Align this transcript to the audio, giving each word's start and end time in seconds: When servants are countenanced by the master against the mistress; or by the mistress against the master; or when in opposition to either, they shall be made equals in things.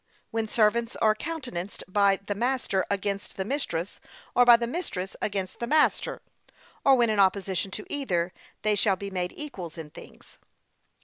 When 0.31 0.47
servants 0.47 0.95
are 0.95 1.13
countenanced 1.13 1.83
by 1.87 2.15
the 2.25 2.33
master 2.33 2.87
against 2.89 3.37
the 3.37 3.45
mistress; 3.45 3.99
or 4.35 4.45
by 4.45 4.57
the 4.57 4.65
mistress 4.65 5.15
against 5.21 5.59
the 5.59 5.67
master; 5.67 6.23
or 6.83 6.95
when 6.95 7.11
in 7.11 7.19
opposition 7.19 7.69
to 7.69 7.85
either, 7.87 8.33
they 8.63 8.73
shall 8.73 8.95
be 8.95 9.11
made 9.11 9.31
equals 9.35 9.77
in 9.77 9.91
things. 9.91 10.39